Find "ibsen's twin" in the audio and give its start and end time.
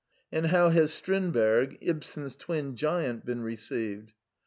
1.79-2.75